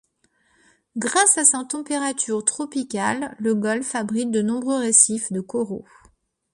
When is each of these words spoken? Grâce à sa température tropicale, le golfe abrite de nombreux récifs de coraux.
Grâce 0.97 1.37
à 1.37 1.45
sa 1.45 1.63
température 1.63 2.43
tropicale, 2.43 3.35
le 3.37 3.53
golfe 3.53 3.93
abrite 3.93 4.31
de 4.31 4.41
nombreux 4.41 4.79
récifs 4.79 5.31
de 5.31 5.41
coraux. 5.41 5.85